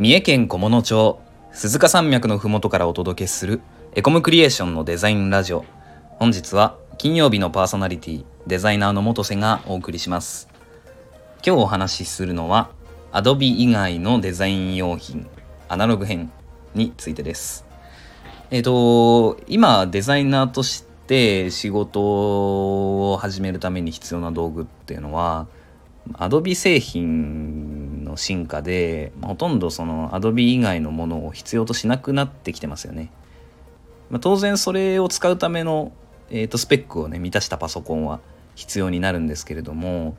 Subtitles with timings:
[0.00, 1.20] 三重県菰野町。
[1.52, 3.60] 鈴鹿山脈のふもとからお届けする
[3.94, 5.66] エコムクリエーションのデザインラジオ。
[6.12, 10.48] 本日は金曜日のパーソナリティデザイナーの元瀬がお送りします。
[11.44, 12.70] 今日お話しするのは
[13.12, 15.28] Adobe 以外のデザイン用品
[15.68, 16.32] アナログ編
[16.74, 17.66] についてです。
[18.50, 25.46] えっ、と今デザイナーとして仕事を始めるために必要な道具っていうのは
[26.14, 33.10] Adobe 製品の進化でほとんどその Adobe 以外のものを必要としなくなってきてますよね。
[34.10, 35.92] まあ、当然それを使うための、
[36.30, 38.20] えー、とスペックをね満たしたパソコンは
[38.56, 40.16] 必要になるんですけれども、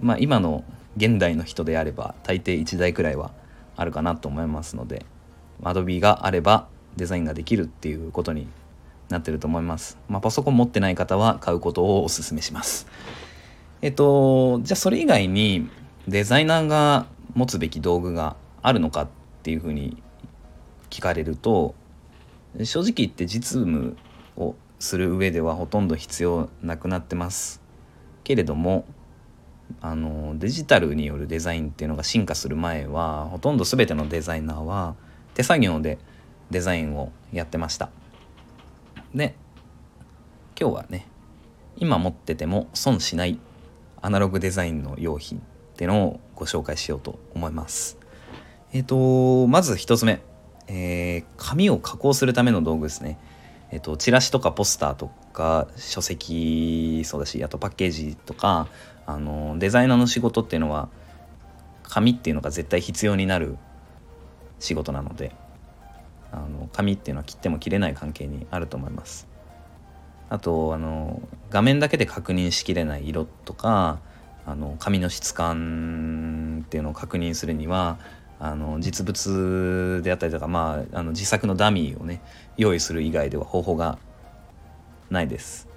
[0.00, 0.64] まあ、今の
[0.96, 3.32] 現代の人であれば大抵1台くらいは
[3.76, 5.04] あるかなと思いますので
[5.62, 8.46] Adobe があればデザインができるっていうことに
[9.08, 9.98] なってると思います。
[10.08, 12.86] まあ、パソコン持ってない方は買うことをお勧めします。
[13.82, 15.68] えっと、じゃあそれ以外に
[16.08, 19.08] デザイナーが持つべき道具があるのかっ
[19.42, 20.02] ていうふうに
[20.88, 21.74] 聞かれると
[22.62, 23.96] 正直言って実務
[24.36, 27.60] をする上ではほとんど必要なくなってます
[28.24, 28.86] けれども
[29.80, 34.94] あのデジタルによるデザインっていうのが進化する前はほとんど全てのデザイナーは
[35.34, 35.98] 手作業で
[36.50, 37.90] デザインをやってました。
[39.14, 39.34] で
[40.58, 41.06] 今日はね
[41.76, 43.38] 今持ってても損しない
[44.02, 45.42] アナログデザインの用品っ
[45.76, 47.98] ていうのをご紹介しようと思います。
[48.72, 50.22] えっ、ー、とまず1つ目、
[50.68, 53.18] えー、紙を加工するための道具ですね。
[53.70, 58.68] えっ、ー、とチラシとかポスターとか書籍そうだしあとパッケージとか
[59.06, 60.88] あのデザイナーの仕事っていうのは
[61.82, 63.56] 紙っていうのが絶対必要になる
[64.58, 65.32] 仕事なので
[66.32, 69.28] あの紙っていうのは切っても切れない関係にあると思います。
[70.28, 74.00] あとあの画面だけで確認しきれない色とか
[74.44, 77.98] あの紙の質感っていうのを確認するには
[78.38, 82.20] あの実物であったりとか、まあ、あの自作のダミーをね
[82.56, 83.98] 用意する以外では方法が
[85.10, 85.68] ないです。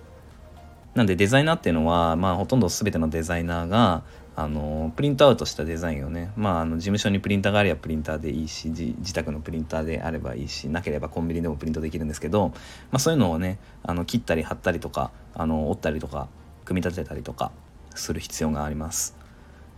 [0.96, 4.04] なんでデザイナーっていうのは、まあ、ほとんど全てのデザイナーが
[4.40, 12.56] あのプリントアウトしたデザインをね、まあ、あの事務所にプリンターがあればプリンターでいいし自宅のプリンターであればいいしなければコンビニでもプリントできるんですけど、ま
[12.94, 16.30] あ、そういうのをねあの切ったり貼ったりとかあの折ったりとか
[16.64, 17.52] 組み立てたりとか
[17.96, 19.18] する必要があります。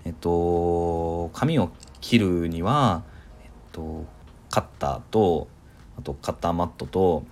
[0.06, 3.02] えっと紙を切るには、
[3.44, 4.06] えっと、
[4.52, 5.48] カッターと
[5.98, 7.24] あとカッターマットと,、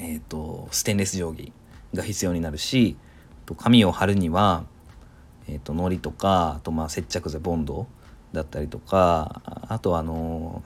[0.00, 1.52] えっとステンレス定規
[1.94, 2.96] が必要になるし
[3.56, 4.64] 紙を貼るには
[5.48, 7.86] えーと、糊とかあとまあ接着剤ボンド
[8.32, 10.62] だったりとかあとあの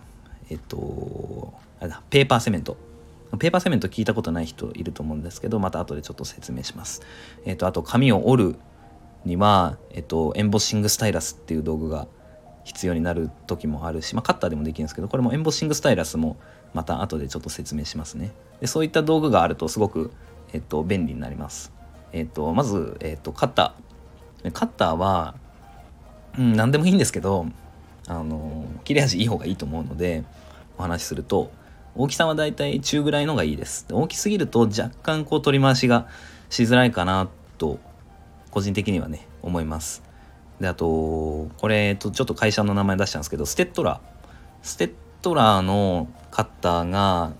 [0.50, 2.76] えっ、ー、とあれだペーパーセメント
[3.38, 7.02] ペーパーセメント聞いたことない人いると思うんですけどまた後でちょっと説明します。
[7.44, 8.56] えっ、ー、とあと紙を折る
[9.24, 12.08] には、えっ、ー、と、エンボッシングスタイラスっていう道具が
[12.64, 16.36] 必要になる時もあるし、まあ、カッターでもできるんですけどこれもエンボッシングスタイラスも
[16.74, 18.32] また後でちょっと説明しますね。
[18.60, 20.10] でそういった道具があるとすごく、
[20.52, 21.72] えっと、便利になります。
[22.12, 23.87] えっと、まず、えっと、カッター
[24.52, 25.34] カッターは、
[26.38, 27.46] うん、何でもいいんですけど
[28.06, 30.24] あの切れ味いい方がいいと思うので
[30.78, 31.50] お話しすると
[31.94, 33.86] 大きさはだいたい中ぐらいのがいいです。
[33.90, 36.06] 大きすぎると若干こう取り回しが
[36.48, 37.28] しづらいかな
[37.58, 37.80] と
[38.50, 40.02] 個人的にはね思います。
[40.60, 44.00] であとこれとちょっと会社の名前出したんですけどステッドラー。
[44.62, 47.32] ステッドラーのカッターが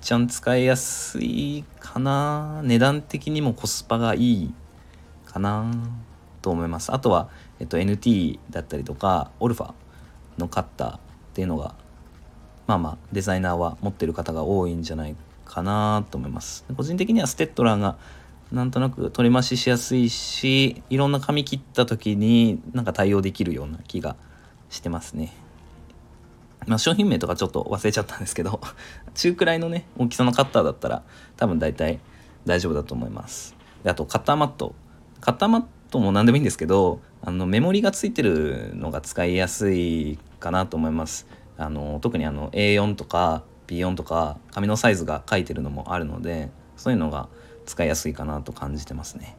[0.00, 2.60] ちゃん使いやすいかな。
[2.62, 4.54] 値段的にもコスパがいい
[5.30, 5.70] かな
[6.42, 6.92] と思います。
[6.92, 9.72] あとは、えっと、NT だったりとかオルファ
[10.38, 11.00] のカッターっ
[11.34, 11.74] ていうのが
[12.66, 16.64] まあまあデザイナーは持ってる方が多いんじゃないかなと思います。
[16.76, 17.96] 個人的にはステッドラーが
[18.52, 24.16] なんとなく取り回ししやすいしいろんな紙切った時になんか対応できるような気が
[24.68, 25.32] してますね。
[26.66, 28.60] まあ、商品名とかちょっと忘れちゃったんですけど
[29.14, 31.02] 中くらいのね大きさのカッターだったら
[31.36, 32.00] 多分大体
[32.44, 33.56] 大丈夫だと思います。
[33.82, 34.74] であとカッターマット
[35.20, 41.26] カッターマットも何でもいいんですけどあのメモリがついてるのが使いやすいかなと思います。
[41.58, 47.28] あの特にあの A4 とか B4 とか紙のサイズが書いてるのもあるのでそういうのが
[47.66, 49.36] 使いやすいかなと感じてますね。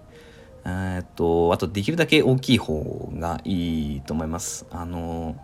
[0.66, 4.68] えっとあとできるだけ大きい方がいいと思います。
[4.70, 5.36] あの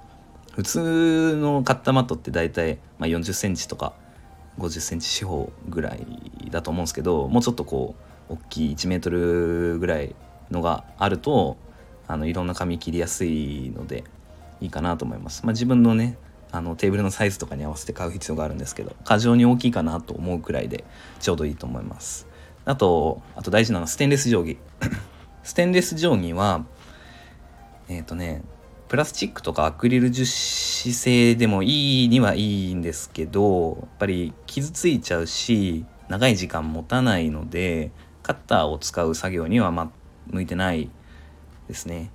[0.53, 3.93] 普通のカッターマットって大体、まあ、40センチとか
[4.57, 6.05] 50センチ四方ぐらい
[6.49, 7.95] だと思うんですけどもうちょっとこ
[8.29, 10.15] う大きい1メートルぐらい
[10.51, 11.57] のがあると
[12.07, 14.03] あのいろんな紙切りやすいので
[14.61, 15.45] いいかなと思います。
[15.45, 16.17] まあ、自分のね
[16.51, 20.85] あのテーブルのサイズとかに合わせて買う必要があるんですけど過剰に大きいかなと思うくらいで
[21.19, 22.27] ちょうどいいと思います。
[22.65, 24.57] あとあと大事なのはステンレス定規。
[25.43, 26.65] ステンレス定規は
[27.89, 28.41] えっ、ー、とね
[28.87, 37.91] プラスチックとかアクリル樹脂製でもいいにはいいんですけどやっぱり傷ついちゃうし長い時間持たないので
[38.23, 39.71] カッターを使う作業には
[40.29, 40.89] 向いてない
[41.67, 42.11] ですね。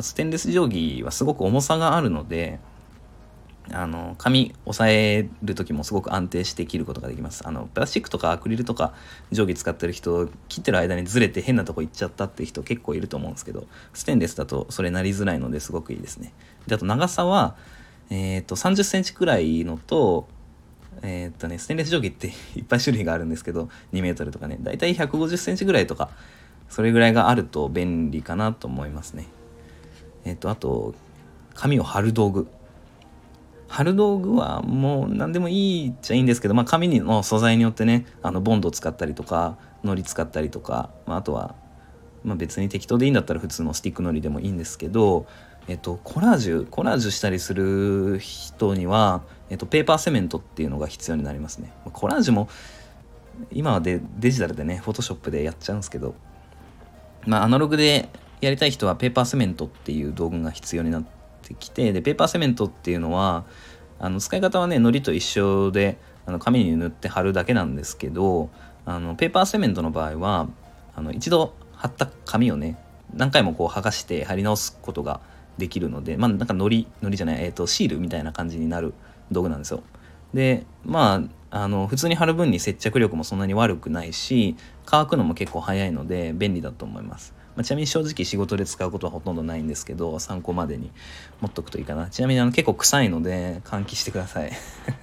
[0.00, 2.58] ステンレス定規はすごく重さがあるので
[3.72, 7.46] あの紙押さえる時もすごく安定して切ることができます。
[7.46, 8.94] あのプラスチックとかアクリルとか
[9.30, 16.32] 定規使ってる人切ってる間にずれて変なとこ行っちゃったって人結構いると思うんですけどステンレスだとそれなりづらいのですごくいいですね。
[16.66, 17.56] であと長さは
[18.08, 20.28] えっ、と30センチくらいのと
[21.02, 24.58] えっ、とねステンレス定規っていっぱい種類があるんですけど2メートルとかね。
[24.60, 26.10] だいたい150センチぐらいとか
[26.68, 29.26] それぐらいがあると便利かなと思いますね
[30.24, 30.94] えっ、とあと
[31.54, 32.48] 紙を貼る道具
[33.68, 41.54] 貼る道具はもう何でもいいっちゃいいんですけど、まあ、紙の素材によってねあのボンド使ったりとか糊使ったりとか、まあ、あとは、
[42.24, 45.26] まあ、別に適当でいいんだったら普通のスティック糊でもいいんですけど、
[45.68, 51.72] えっと、コラージュコラージュしたりする人には、えっと、ペーパーセメントっていうのが必要になりますね。
[51.92, 52.48] コラージュも
[53.52, 56.14] 今はでデジタルでねフォトショップでやっちゃうんですけど、
[57.26, 58.08] まあ、アナログで
[58.40, 61.04] やりたい人はペーパーセメントっていう道具が必要になっ
[61.42, 63.44] てきてでペーパーセメントっていうのは
[63.98, 68.50] あの使い方はね糊と一緒であの紙に塗って貼るだけなんですけど
[68.84, 70.48] あのペーパーセメントの場合は
[70.94, 72.78] あの一度貼った紙をね
[73.14, 75.20] 何回もこう剥がして貼り直すことが
[75.58, 78.92] できるのでまあなんか糊糊じゃない、えーと、シールみたいな感じになる
[79.30, 79.82] 道具なんですよ。
[80.34, 87.34] でまああの普通に貼る分に接着力もそんなに悪くないし乾くのも結構早いので便利だと思います。
[87.54, 90.90] まあ、ちなみに正直仕事で使うことはほとんどないんですけど参考までに
[91.40, 92.10] 持っとくといいかな。
[92.10, 94.52] ちなみにあの結構臭いので換気してください。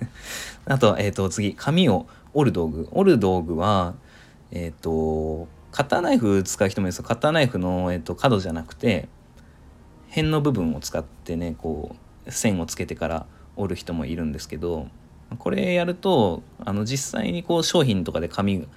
[0.66, 2.88] あと,、えー、と次紙を折る道具。
[2.92, 3.96] 折る道具は
[4.52, 7.06] えっ、ー、とカッターナイフ使う人もいるんですよ。
[7.06, 9.10] カッターナイフの、えー、と角じゃなくて
[10.10, 11.96] 辺の部分を使ってねこ
[12.28, 13.26] う線をつけてから
[13.56, 14.88] 折る人もいるんですけど
[15.38, 18.68] これやるとあの実際にこう商品とかで紙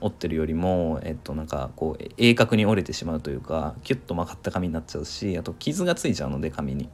[0.00, 6.88] 折ってるよりも、えっと、なんかこう鋭角に折れてしまうというかキュッと曲がった紙になっちゃうしあと傷がついちゃうので紙に。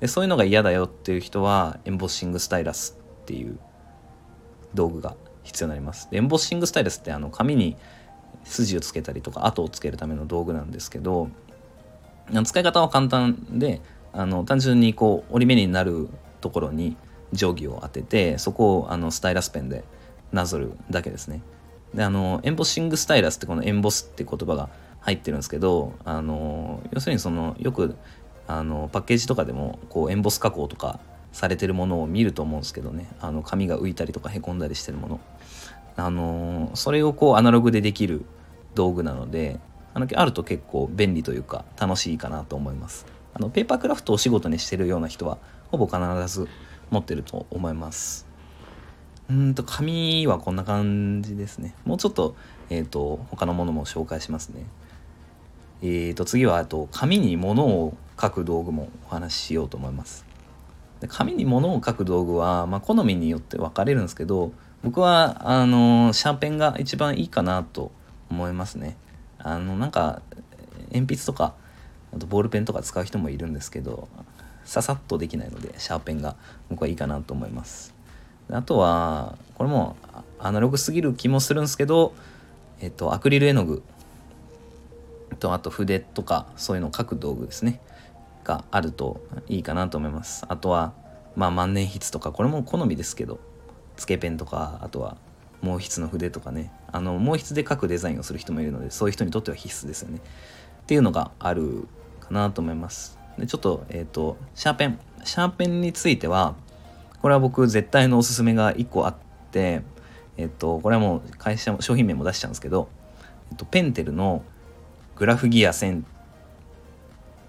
[0.00, 3.58] でそういうのが嫌だよっていう人はエンボッシングスタイラスっていう
[4.72, 6.08] 道具が必要になります。
[6.10, 7.76] エンボッシングスタイラスってあの紙に
[8.44, 11.28] 筋をつけたりとか跡をつけるための道具なんですけど
[12.44, 16.08] 使い方は簡単であの単純にこう折り目になる
[16.40, 16.96] ところに
[17.32, 19.84] 定規を当ててそこをあのスタイラスペンで
[20.32, 21.42] なぞるだけですね。
[21.94, 24.68] であのエンボッシングスタイラスってこのエンボスって言葉が
[25.00, 27.96] 入ってるんですけどあの要するにそのよく
[28.46, 31.00] あのパッケージとかでもこうエンボス加工とか
[31.32, 33.08] されてるものを見ると思うんですけどね。
[33.20, 35.20] あの紙が浮いたりとかへこんだりしてるもの。
[35.96, 38.24] あのそれをこうアナログでできる
[38.74, 39.58] 道具なので
[39.94, 43.06] あのあると結構便利というか楽しいかなと思います。
[43.34, 45.38] あのペーパークラフトをお仕事にしてるような人は
[45.70, 45.98] ほぼ必
[46.28, 46.48] ず
[46.90, 48.26] 持ってると思います。
[49.28, 51.74] うんと紙はこんな感じですね。
[51.84, 52.34] もうちょっと,、
[52.68, 54.66] えーと、他のものも紹介しますね。
[55.82, 60.26] えーと次はあと紙に物を書く道具もお話ししようと思います。
[61.00, 64.52] で紙に物を書く道具は、まあ、好みによって分かれるんですけど
[64.84, 67.90] 僕はあのシャーペンが一番いいかなと
[68.30, 68.96] 思いますね。
[69.38, 70.20] あのなんか
[70.92, 71.54] 鉛筆とか
[72.14, 74.08] あとボールペンとか使う人もいるんですけど
[74.70, 76.36] ささっとできないのでシャーペンが
[76.68, 77.92] 僕はいいかなと思います。
[78.52, 79.96] あとはこれも
[80.38, 82.14] アナログすぎる気もするんですけど、
[82.80, 83.82] えっと、アクリル絵の具。
[85.40, 87.80] とあと筆とかそういうのを描く道具ですね。
[88.44, 90.44] があるといいかなと思います。
[90.46, 90.92] あとは
[91.34, 93.40] まあ万年筆とかこれも好みですけど
[93.96, 95.16] つけペンとかあとは
[95.64, 96.70] 毛筆の筆とかね。
[96.92, 100.20] あの毛筆で描くデザインをする人もいるのでそういう人にとっては必須ですよね。
[100.82, 101.88] っていうのがある
[102.20, 103.19] かなと思います。
[103.40, 106.54] でちょっとえっ、ー、とシャーペンシャーペンについては
[107.22, 109.14] これは僕絶対のおすすめが1個あっ
[109.50, 109.82] て
[110.36, 112.88] えっとこれはもう会社も商品名も出しちゃうんですけど、
[113.50, 114.42] えっと、ペンテルの
[115.16, 116.04] グラフギア1000っ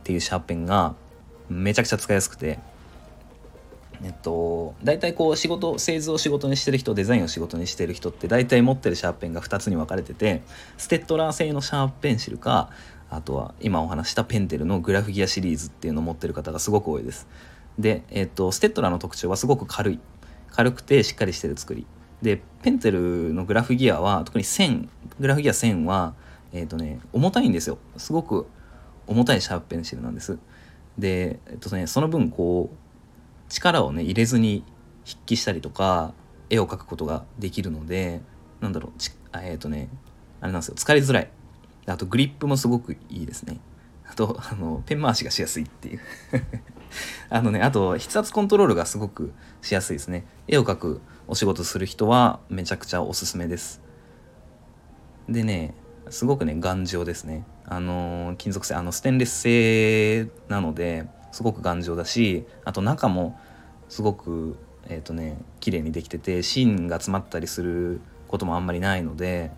[0.03, 0.95] ていうシャーペンが
[1.49, 2.59] めちゃくちゃ使いやすくて
[4.03, 10.41] えっと大体こう仕事製図を仕事にしてる人デザインを仕事にしてる人って大体持ってるシャーペンが2つに分かれてて
[10.77, 12.69] ステッドラー製のシャーペンシルか
[13.11, 17.27] あとは今お話したペンテルのグラフギアシリーズっていうのを持ってる方がすごく多いです
[17.79, 19.99] で、えっ、と、ステッドラーの特徴はすごく軽い。
[20.51, 21.85] 軽くてしっかりしてる作り。
[22.21, 24.89] で、ペンテルのグラフギアは、特に線、
[25.19, 26.13] グラフギア1000は、
[26.51, 27.77] えっ、とね、重たいんですよ。
[27.97, 28.47] すごく
[29.07, 30.37] 重たいシャープペンシルなんです。
[30.97, 34.63] で、えっ、とね、その分、こう、力をね、入れずに
[35.05, 36.13] 筆記したりとか、
[36.49, 38.21] 絵を描くことができるので、
[38.59, 38.91] なんだろう、
[39.41, 39.89] えっ、とね、
[40.41, 41.29] あれなんですよ、疲れづらい。
[41.85, 43.59] あと、グリップもすごくいいですね。
[44.11, 45.99] あとあのペン回しがしやすいっていう。
[47.31, 50.25] あのねあと筆圧コントロールがすごくしやすいですね。
[50.49, 53.81] 絵を描くお仕事する人はめちゃくちゃおすすめです。
[55.29, 55.73] でね
[56.09, 57.45] すごくね頑丈ですね。
[57.65, 63.39] あの金属製あのステンレス製なのですごく頑丈だしあと中も
[63.87, 64.57] すごく
[64.89, 69.51] えっ、ー、とね綺麗にできてて芯が詰まったりすることもあんまりないので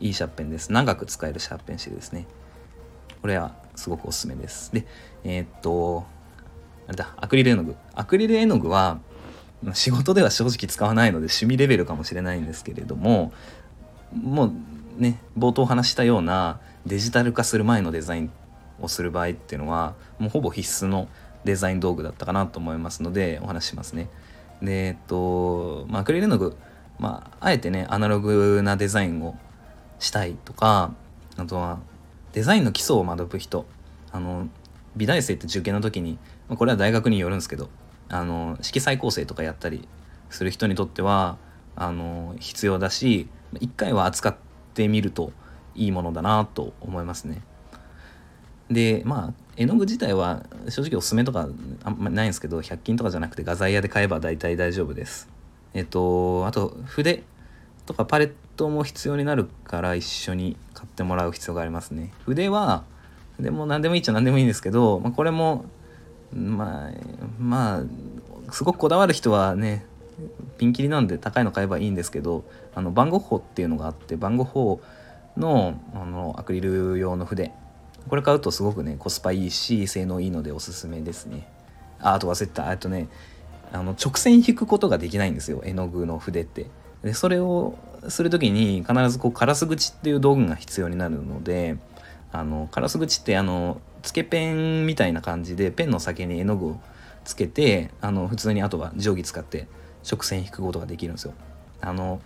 [0.00, 0.72] いいシャーペンです。
[0.72, 2.26] 長く使えるシャーペン紙ですね。
[3.20, 4.72] これはすごくおすすめです。
[4.72, 4.86] で
[5.24, 6.06] えー、っと
[6.86, 7.76] あれだアクリル絵の具。
[7.94, 9.00] アクリル絵の具は
[9.74, 13.32] 仕事では正直使わないので趣味レベルかもしれないんですけれども
[14.12, 14.52] もう
[15.00, 18.30] ね冒頭話したようなデジタル化する前のデザイン
[18.80, 21.08] をする場合っていうのはもうほぼ必須の
[21.44, 24.08] デザイン道具だったかなと思いますのでお話ししますね。
[24.62, 26.56] でえっと、まあ、アクリル絵の具、
[26.98, 29.36] まあ、あえてねアナログなデザインを
[29.98, 30.94] したいとか
[31.36, 31.80] あとは
[32.32, 33.66] デザインの基礎を学ぶ人
[34.12, 34.48] あの
[34.96, 37.68] 美大生って受験の時にこれは大学によるんですけど
[38.08, 39.86] あの色彩構成とかやったり
[40.30, 41.36] する人にとっては
[41.76, 43.28] あの必要だし
[43.60, 44.36] 一回は扱っ
[44.74, 45.32] てみると
[45.74, 47.42] いいものだなと思いますね。
[48.70, 51.48] でまあ絵の具自体は正直おすすめとか
[51.84, 55.28] あんまりないんですけど100均とかじゃなくて画材屋で買えば大体大丈夫です。
[55.74, 57.22] えっとあと筆
[57.88, 62.12] とかパレットも必要になるから一緒に買ってもらう必要がありますね。
[62.26, 62.84] 筆は
[63.38, 65.64] 筆も何でもいいっちゃ何でもいいんですけど、まあ、これも
[66.34, 66.92] まあ
[67.40, 69.86] まあすごくこだわる人はね
[70.58, 74.82] ピンキリなんで高いの買えばいいんですけどあの番号法っていうのがあって番号法
[75.38, 77.52] のあのアクリル用の筆
[78.06, 81.48] これ買うとすごくねコスパいいし性能いいのでおすすめですね。
[82.00, 82.68] ああと忘れてた。
[82.68, 83.08] あとね
[83.72, 85.62] あの直線引くことができないんですよ。
[85.64, 86.66] 絵の具の筆って。
[87.02, 87.76] でそれを
[88.08, 91.76] する時に必ずこうカラス口っていう道具が必要になるので
[92.32, 96.80] あのカラス口ってあのつけペンみたいな感じでペンの先に絵の具を
[97.24, 99.66] つけてあの普通にあとは定規使って
[100.10, 101.34] 直線引くことができるんですよ。
[101.80, 102.20] あの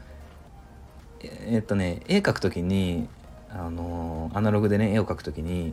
[1.21, 3.09] えっとね絵描く時に
[3.50, 5.73] あのアナログでね絵を描く時に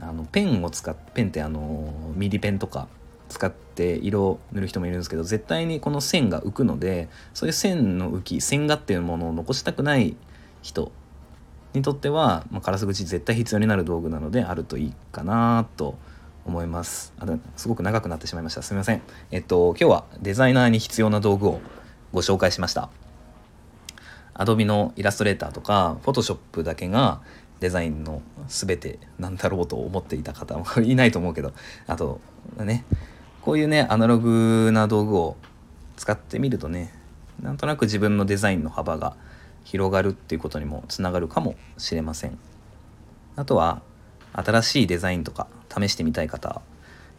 [0.00, 2.88] あのペンを使ってペンってあのミリペンとか
[3.28, 10.16] 使って色を塗る人もいるんですけど絶対にこの線が浮くのでそういう線の浮き線画っていうものを残したくない
[10.60, 10.92] 人
[11.72, 15.96] にとっては、まあ、カラス口絶対必要になる道具なのであるといいかなと
[16.44, 17.12] 思います。
[17.18, 17.26] あ
[17.56, 18.62] すごく長くなってしまいました。
[18.62, 19.02] すみません。
[19.30, 21.60] えっと今日はデザイナーに必要な道具を
[22.12, 22.90] ご紹介しました。
[24.34, 27.20] Adobe のイラストレーターとか Photoshop だけが
[27.60, 31.52] デザインの全てなんだろうと思っていた方もいないと思うけど
[31.86, 32.20] あと
[32.56, 32.84] ね
[33.42, 35.36] こういうねアナログな道具を
[35.96, 36.92] 使ってみるとね
[37.42, 39.16] なんとなく自分のデザインの幅が
[39.64, 42.38] 広がるっていうことにもつながるかもしれません。
[43.36, 43.82] あとは
[44.32, 46.62] 新しいデザインとか試してみたい方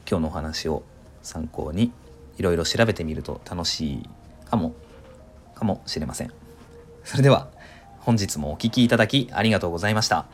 [0.10, 0.84] 今日のお話を
[1.22, 1.92] 参考に
[2.38, 4.10] いろいろ調べてみると楽しい
[4.46, 4.74] かも
[5.56, 6.32] かもしれません。
[7.03, 7.50] それでは
[8.00, 10.25] 本日もお聴きいただきありがとうございました。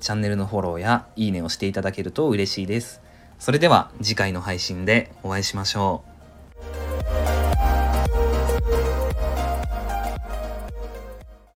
[0.00, 3.00] チャンネルのフォローやいいねをしていただけると嬉しいです。
[3.40, 6.09] それでは次回の配信でお会いしましょう。